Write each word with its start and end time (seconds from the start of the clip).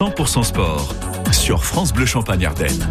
100% 0.00 0.44
sport 0.44 0.94
sur 1.32 1.64
France 1.64 1.92
Bleu 1.92 2.06
Champagne 2.06 2.46
Ardenne. 2.46 2.88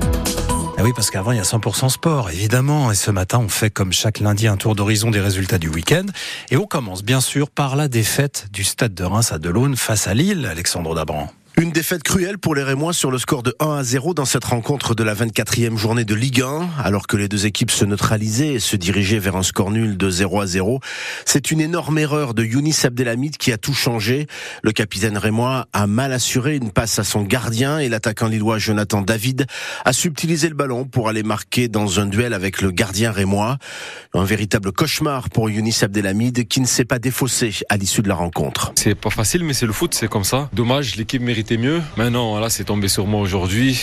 Ah 0.78 0.84
oui, 0.84 0.92
parce 0.94 1.10
qu'avant, 1.10 1.32
il 1.32 1.38
y 1.38 1.40
a 1.40 1.44
100% 1.44 1.88
sport, 1.88 2.30
évidemment. 2.32 2.92
Et 2.92 2.96
ce 2.96 3.12
matin, 3.12 3.40
on 3.40 3.48
fait 3.48 3.70
comme 3.70 3.94
chaque 3.94 4.20
lundi 4.20 4.46
un 4.46 4.58
tour 4.58 4.76
d'horizon 4.76 5.10
des 5.10 5.22
résultats 5.22 5.58
du 5.58 5.70
week-end. 5.70 6.04
Et 6.52 6.58
on 6.58 6.66
commence 6.66 7.04
bien 7.04 7.22
sûr 7.22 7.50
par 7.50 7.78
la 7.78 7.88
défaite 7.88 8.48
du 8.52 8.66
Stade 8.66 8.94
de 8.94 9.06
Reims 9.06 9.32
à 9.32 9.40
Delaune 9.40 9.78
face 9.78 10.06
à 10.08 10.14
Lille, 10.14 10.46
Alexandre 10.46 10.96
Dabran. 10.96 11.32
Une 11.60 11.72
défaite 11.72 12.04
cruelle 12.04 12.38
pour 12.38 12.54
les 12.54 12.62
Rémois 12.62 12.94
sur 12.94 13.10
le 13.10 13.18
score 13.18 13.42
de 13.42 13.56
1 13.60 13.78
à 13.78 13.84
0 13.84 14.14
dans 14.14 14.26
cette 14.26 14.46
rencontre 14.46 14.94
de 14.94 15.04
la 15.04 15.16
24e 15.16 15.76
journée 15.76 16.06
de 16.06 16.14
Ligue 16.14 16.44
1, 16.44 16.70
alors 16.84 17.08
que 17.08 17.18
les 17.18 17.28
deux 17.28 17.48
équipes 17.48 17.72
se 17.72 17.84
neutralisaient 17.84 18.54
et 18.54 18.60
se 18.60 18.76
dirigeaient 18.76 19.18
vers 19.18 19.36
un 19.36 19.42
score 19.42 19.72
nul 19.72 19.98
de 19.98 20.08
0 20.08 20.42
à 20.42 20.46
0. 20.46 20.80
C'est 21.26 21.50
une 21.50 21.60
énorme 21.60 21.98
erreur 21.98 22.36
de 22.36 22.44
Younis 22.44 22.82
Abdelhamid 22.84 23.38
qui 23.38 23.52
a 23.52 23.58
tout 23.58 23.74
changé. 23.74 24.28
Le 24.62 24.72
capitaine 24.72 25.18
Rémois 25.18 25.66
a 25.74 25.88
mal 25.88 26.14
assuré 26.14 26.58
une 26.58 26.70
passe 26.70 27.00
à 27.00 27.04
son 27.04 27.24
gardien 27.24 27.80
et 27.80 27.90
l'attaquant 27.90 28.28
lillois 28.28 28.60
Jonathan 28.60 29.02
David 29.02 29.48
a 29.84 29.94
subtilisé 29.94 30.50
le 30.50 30.56
ballon 30.56 30.86
pour 30.86 31.10
aller 31.10 31.24
marquer 31.24 31.70
dans 31.70 32.00
un 32.00 32.06
duel 32.06 32.36
avec 32.36 32.62
le 32.62 32.70
gardien 32.70 33.12
Rémois. 33.12 33.58
Un 34.14 34.26
véritable 34.26 34.72
cauchemar 34.72 35.32
pour 35.32 35.50
Younis 35.50 35.80
Abdelhamid 35.82 36.48
qui 36.48 36.62
ne 36.62 36.68
s'est 36.68 36.86
pas 36.86 37.00
défaussé 37.00 37.52
à 37.70 37.78
l'issue 37.78 38.04
de 38.04 38.10
la 38.10 38.16
rencontre. 38.16 38.74
C'est 38.76 38.94
pas 38.94 39.10
facile 39.10 39.44
mais 39.44 39.54
c'est 39.54 39.66
le 39.66 39.74
foot, 39.74 39.96
c'est 39.96 40.08
comme 40.08 40.24
ça. 40.24 40.52
Dommage, 40.54 40.98
l'équipe 40.98 41.24
mérite 41.24 41.47
mieux. 41.56 41.82
Maintenant, 41.96 42.38
là, 42.40 42.50
c'est 42.50 42.66
tombé 42.66 42.90
sur 42.90 43.08
moi 43.08 43.22
aujourd'hui. 43.22 43.82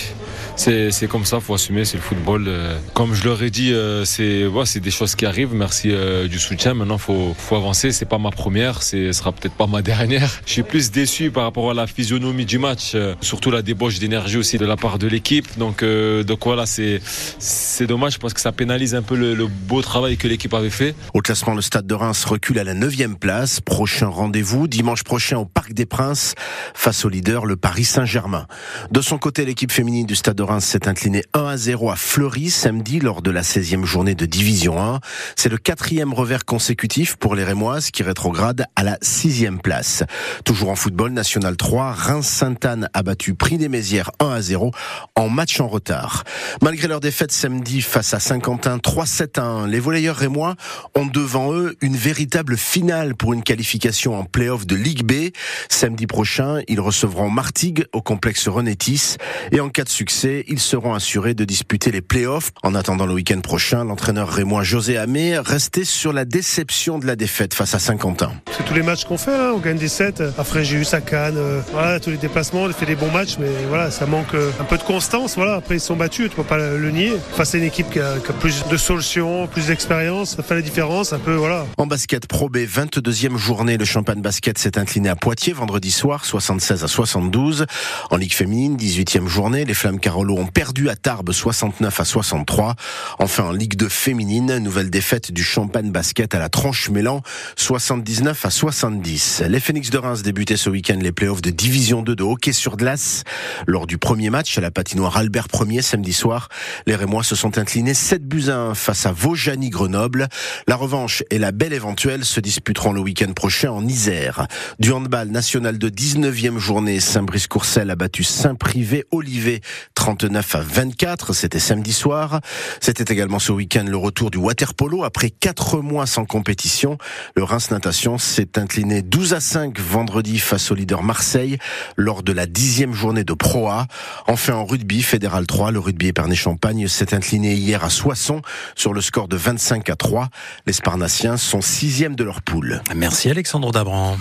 C'est 0.57 1.09
comme 1.09 1.25
ça, 1.25 1.41
faut 1.41 1.55
assumer, 1.55 1.85
c'est 1.85 1.97
le 1.97 2.03
football. 2.03 2.45
Euh. 2.47 2.79
Comme 2.93 3.15
je 3.15 3.25
leur 3.25 3.43
ai 3.43 3.51
dit, 3.51 3.73
euh, 3.73 4.05
c'est 4.05 4.47
ouais, 4.47 4.65
des 4.77 4.91
choses 4.91 5.15
qui 5.15 5.27
arrivent. 5.27 5.55
Merci 5.55 5.91
euh, 5.91 6.29
du 6.29 6.39
soutien. 6.39 6.75
Maintenant, 6.75 6.99
faut, 6.99 7.35
faut 7.37 7.57
avancer. 7.57 7.91
C'est 7.91 8.05
pas 8.05 8.19
ma 8.19 8.31
première, 8.31 8.83
ce 8.83 9.13
sera 9.13 9.33
peut-être 9.33 9.55
pas 9.55 9.67
ma 9.67 9.83
dernière. 9.95 10.31
Je 10.47 10.53
suis 10.53 10.63
plus 10.63 10.91
déçu 10.91 11.31
par 11.31 11.45
rapport 11.45 11.71
à 11.71 11.75
la 11.75 11.87
physionomie 11.87 12.45
du 12.45 12.59
match, 12.59 12.97
surtout 13.21 13.51
la 13.51 13.63
débauche 13.63 13.99
d'énergie 13.99 14.37
aussi 14.37 14.59
de 14.59 14.67
la 14.67 14.77
part 14.77 14.99
de 14.99 15.07
l'équipe. 15.07 15.59
Donc, 15.59 15.85
donc 15.85 16.45
voilà, 16.45 16.67
c'est 16.67 17.87
dommage 17.87 18.19
parce 18.19 18.35
que 18.35 18.41
ça 18.41 18.53
pénalise 18.53 18.95
un 18.95 19.03
peu 19.03 19.17
le, 19.17 19.35
le 19.35 19.47
beau 19.47 19.83
travail 19.83 20.17
que 20.17 20.29
l'équipe 20.29 20.55
avait 20.55 20.71
fait. 20.71 20.95
Au 21.15 21.21
classement, 21.21 21.55
le 21.55 21.63
Stade 21.63 21.87
de 21.87 21.95
Reims 21.95 22.25
recule 22.25 22.59
à 22.59 22.65
la 22.65 22.75
9 22.75 22.95
place. 23.19 23.61
Prochain 23.61 24.09
rendez-vous 24.09 24.69
dimanche 24.69 25.05
prochain 25.05 25.39
au 25.39 25.45
Parc 25.45 25.73
des 25.73 25.87
Princes 25.87 26.35
face 26.75 27.05
au 27.05 27.09
leader, 27.09 27.47
le 27.47 27.54
Paris 27.55 27.85
Saint-Germain. 27.85 28.47
De 28.91 29.01
son 29.01 29.19
côté, 29.19 29.45
l'équipe 29.45 29.73
féminine 29.73 30.07
du 30.07 30.15
Stade 30.15 30.37
de 30.37 30.43
Reims 30.43 30.65
s'est 30.65 30.89
inclinée 30.89 31.23
1 31.33 31.47
à 31.47 31.57
0 31.57 31.91
à 31.91 31.97
Fleury 31.97 32.51
samedi 32.51 33.01
lors 33.01 33.23
de 33.23 33.31
la 33.31 33.43
16e 33.43 33.85
journée 33.85 34.15
de 34.15 34.27
Division 34.27 34.81
1. 34.83 35.01
C'est 35.37 35.49
le 35.49 35.59
quatrième 35.59 36.13
revers 36.13 36.45
consécutif 36.45 37.17
pour 37.17 37.35
les 37.35 37.45
Rémoises 37.45 37.91
qui 37.91 38.03
rétrogradent 38.03 38.67
à 38.77 38.83
la 38.83 38.99
sixième 39.03 39.61
place. 39.61 40.03
Toujours 40.45 40.71
en 40.71 40.77
football, 40.77 41.13
National 41.13 41.57
3, 41.57 41.93
Reims-Sainte-Anne 41.93 42.89
a 42.93 43.03
battu 43.03 43.35
Prix 43.35 43.59
des 43.59 43.69
Mézières 43.69 44.11
1 44.21 44.31
à 44.31 44.41
0 44.41 44.71
en 45.15 45.29
match 45.29 45.61
en 45.61 45.69
retard. 45.69 46.25
Malgré 46.63 46.89
leur 46.89 47.01
défaite 47.01 47.33
samedi 47.33 47.83
face 47.83 48.15
à 48.15 48.21
Saint-Quentin 48.21 48.79
3-7 48.79 49.41
à 49.41 49.45
1, 49.45 49.67
les 49.67 49.81
volleyeurs 49.81 50.17
rémois 50.17 50.55
ont 50.95 51.07
devant 51.07 51.53
eux 51.53 51.77
une 51.81 51.97
véritable 51.97 52.57
finale 52.57 53.15
pour 53.15 53.33
une 53.33 53.43
qualification 53.43 54.19
en 54.19 54.25
play-off 54.25 54.67
de 54.67 54.77
Ligue 54.77 55.05
B. 55.05 55.31
Samedi 55.69 56.07
prochain, 56.07 56.61
ils 56.69 56.81
recevront 56.81 57.31
Martigues 57.45 57.85
au 57.93 58.01
complexe 58.01 58.49
Renétis. 58.49 59.17
Et 59.53 59.61
en 59.61 59.69
cas 59.69 59.85
de 59.85 59.91
succès, 59.91 60.47
ils 60.49 60.61
seront 60.61 60.95
assurés 60.95 61.35
de 61.35 61.45
disputer 61.45 61.91
les 61.91 62.01
playoffs. 62.01 62.53
En 62.63 62.75
attendant 62.75 63.05
le 63.05 63.13
week-end 63.13 63.43
prochain, 63.43 63.85
l'entraîneur 63.85 64.31
rémois 64.31 64.63
José 64.63 64.97
Amé 64.97 65.39
restait 65.39 65.85
sur 65.85 66.15
la 66.15 66.25
déception 66.25 66.99
de 66.99 67.07
la 67.07 67.17
défaite 67.17 67.53
face 67.53 67.75
à 67.75 67.79
Saint-Quentin. 67.79 68.33
C'est 68.57 68.65
tous 68.65 68.73
les 68.73 68.83
matchs 68.83 69.05
qu'on 69.05 69.19
fait, 69.19 69.35
hein. 69.35 69.53
on 69.55 69.59
gagne 69.59 69.77
des 69.77 69.89
sets. 69.89 70.23
Après, 70.39 70.65
j'ai 70.65 70.79
eu 70.79 70.85
sa 70.85 71.03
canne, 71.03 71.37
euh, 71.37 71.61
voilà, 71.73 72.01
tous 72.01 72.09
les 72.09 72.17
déplacements, 72.17 72.63
on 72.63 72.73
fait 72.73 72.87
des 72.87 72.97
bons 72.97 73.11
matchs, 73.11 73.37
mais 73.39 73.51
voilà, 73.69 73.91
ça 73.91 74.07
manque 74.07 74.33
euh, 74.33 74.51
un 74.59 74.65
peu 74.65 74.79
de 74.79 74.83
constance. 74.83 75.35
Voilà, 75.37 75.57
après, 75.57 75.77
ils 75.77 75.81
sont 75.81 75.97
battus, 75.97 76.31
tu 76.31 76.37
peux 76.37 76.45
pas 76.45 76.57
le 76.57 76.91
nier. 76.91 77.13
Face 77.37 77.55
à 77.55 77.59
une 77.59 77.65
équipe 77.65 77.91
qui 77.91 78.01
a, 78.01 78.15
plus 78.41 78.67
de 78.71 78.77
solutions, 78.79 79.47
plus 79.49 79.67
d'expérience, 79.67 80.37
ça 80.37 80.43
fait 80.43 80.55
la 80.55 80.63
différence, 80.63 81.13
un 81.13 81.19
peu, 81.19 81.35
voilà. 81.35 81.67
En 81.77 81.87
basket 81.87 82.27
Pro 82.27 82.49
B, 82.49 82.61
22e 82.61 83.37
journée, 83.37 83.77
le 83.77 83.85
Champagne 83.85 84.23
Basket 84.23 84.57
s'est 84.57 84.79
incliné 84.79 85.11
à 85.11 85.17
Poitiers 85.17 85.53
vendredi 85.53 85.91
soir, 85.91 86.25
76 86.25 86.85
à 86.85 86.89
72. 87.35 87.67
En 88.11 88.17
Ligue 88.17 88.33
féminine, 88.33 88.77
18e 88.77 89.27
journée, 89.27 89.65
les 89.65 89.75
Flammes 89.75 89.99
Carolo 89.99 90.37
ont 90.37 90.47
perdu 90.47 90.89
à 90.89 90.95
Tarbes 90.95 91.33
69 91.33 91.99
à 91.99 92.05
63. 92.05 92.77
Enfin, 93.19 93.45
en 93.45 93.53
Ligue 93.53 93.75
2 93.75 93.89
féminine, 93.89 94.59
nouvelle 94.59 94.89
défaite 94.89 95.33
du 95.33 95.43
Champagne 95.43 95.91
Basket 95.91 96.33
à 96.35 96.39
la 96.39 96.49
tranche 96.49 96.91
Mélan, 96.91 97.23
79 97.57 98.47
à 98.47 98.51
70. 98.51 99.43
Les 99.49 99.59
Phoenix 99.59 99.91
de 99.91 99.99
Reims 99.99 100.23
débutaient 100.23 100.57
ce 100.57 100.71
week-end 100.71 100.99
les 101.01 101.11
playoffs 101.11 101.43
de 101.43 101.51
Division 101.51 102.03
2 102.03 102.15
de 102.15 102.23
hockey 102.23 102.53
sur 102.53 102.77
glace. 102.77 103.25
Lors 103.67 103.89
du 103.89 103.99
premier 103.99 104.31
match 104.31 104.57
à 104.57 104.61
la 104.61 104.71
patinoire 104.71 105.17
Albert 105.17 105.49
1er 105.49 105.83
samedi 105.83 106.13
soir, 106.13 106.49
les 106.87 106.95
Rémois 106.95 107.25
se 107.25 107.35
sont 107.35 107.59
inclinés 107.59 107.95
7 107.95 108.29
buts 108.29 108.49
à 108.49 108.57
1 108.57 108.75
face 108.75 109.07
à 109.07 109.13
Vaujani 109.13 109.71
Grenoble. 109.71 110.29
La 110.69 110.77
revanche 110.77 111.25
et 111.31 111.39
la 111.39 111.51
belle 111.51 111.73
éventuelle 111.73 112.25
se 112.25 112.39
disputeront 112.39 112.93
le 112.93 113.01
week-end 113.01 113.33
prochain 113.33 113.73
en 113.73 113.85
Isère. 113.85 114.47
Du 114.79 114.93
handball 114.93 115.29
national 115.29 115.79
de 115.79 115.89
19e 115.89 116.59
journée, 116.59 117.01
Saint-Brice-Courcelles 117.25 117.91
a 117.91 117.97
battu 117.97 118.23
Saint-Privé-Olivet 118.23 119.63
39 119.95 120.57
à 120.57 120.61
24. 120.61 121.33
C'était 121.33 121.59
samedi 121.59 121.95
soir. 121.95 122.43
C'était 122.81 123.11
également 123.11 123.39
ce 123.39 123.51
week-end 123.51 123.85
le 123.89 123.97
retour 123.97 124.31
du 124.31 124.37
waterpolo 124.37 125.05
après 125.05 125.31
quatre 125.31 125.81
mois 125.81 126.05
sans 126.05 126.27
compétition. 126.27 126.99
Le 127.35 127.43
Reims 127.43 127.71
Natation 127.71 128.19
s'est 128.19 128.59
incliné 128.59 129.01
12 129.01 129.33
à 129.33 129.41
5 129.41 129.81
vendredi 129.81 130.39
face 130.39 130.71
au 130.71 130.75
leader 130.75 131.03
Marseille 131.03 131.57
lors 131.97 132.23
de 132.23 132.33
la 132.33 132.45
dixième 132.45 132.93
journée 132.93 133.25
de 133.25 133.33
Pro 133.33 133.69
A. 133.69 133.87
Enfin 134.27 134.53
en 134.53 134.67
rugby 134.67 135.03
fédéral 135.03 135.47
3, 135.47 135.71
le 135.71 135.79
rugby 135.79 136.09
Épernay-Champagne 136.09 136.89
s'est 136.89 137.15
incliné 137.15 137.55
hier 137.55 137.85
à 137.85 137.89
Soissons 137.89 138.43
sur 138.75 138.93
le 138.93 139.01
score 139.01 139.29
de 139.29 139.37
25 139.39 139.89
à 139.89 139.97
3. 139.97 140.29
Les 140.67 140.75
Sparnassiens 140.75 141.39
sont 141.39 141.63
sixièmes 141.63 142.17
de 142.17 142.25
leur 142.25 142.43
poule. 142.43 142.83
Merci 142.95 143.31
Alexandre 143.31 143.73
Dabran. 143.73 144.19